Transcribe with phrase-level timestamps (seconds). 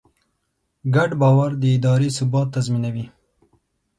[0.95, 3.05] ګډ باور د ادارې ثبات تضمینوي.